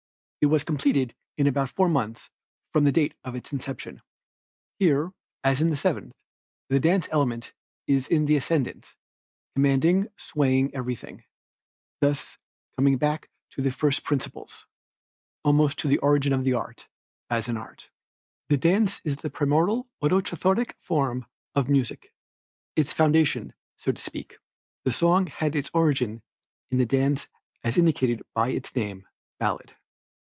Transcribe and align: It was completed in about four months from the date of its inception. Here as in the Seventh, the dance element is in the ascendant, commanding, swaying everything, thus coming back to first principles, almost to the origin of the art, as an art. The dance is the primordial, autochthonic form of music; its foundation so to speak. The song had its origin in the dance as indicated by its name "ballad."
It 0.43 0.47
was 0.49 0.63
completed 0.63 1.13
in 1.37 1.45
about 1.45 1.69
four 1.69 1.87
months 1.87 2.31
from 2.73 2.83
the 2.83 2.91
date 2.91 3.13
of 3.23 3.35
its 3.35 3.53
inception. 3.53 4.01
Here 4.79 5.13
as 5.43 5.61
in 5.61 5.69
the 5.69 5.77
Seventh, 5.77 6.15
the 6.67 6.79
dance 6.79 7.07
element 7.11 7.53
is 7.85 8.07
in 8.07 8.25
the 8.25 8.37
ascendant, 8.37 8.95
commanding, 9.53 10.07
swaying 10.17 10.73
everything, 10.73 11.23
thus 11.99 12.39
coming 12.75 12.97
back 12.97 13.29
to 13.51 13.69
first 13.69 14.03
principles, 14.03 14.65
almost 15.43 15.77
to 15.77 15.87
the 15.87 15.99
origin 15.99 16.33
of 16.33 16.43
the 16.43 16.53
art, 16.53 16.87
as 17.29 17.47
an 17.47 17.55
art. 17.57 17.91
The 18.49 18.57
dance 18.57 18.99
is 19.03 19.17
the 19.17 19.29
primordial, 19.29 19.87
autochthonic 20.01 20.73
form 20.79 21.27
of 21.53 21.69
music; 21.69 22.15
its 22.75 22.93
foundation 22.93 23.53
so 23.77 23.91
to 23.91 24.01
speak. 24.01 24.39
The 24.85 24.91
song 24.91 25.27
had 25.27 25.55
its 25.55 25.69
origin 25.71 26.23
in 26.71 26.79
the 26.79 26.87
dance 26.87 27.27
as 27.63 27.77
indicated 27.77 28.23
by 28.33 28.49
its 28.49 28.75
name 28.75 29.07
"ballad." 29.37 29.75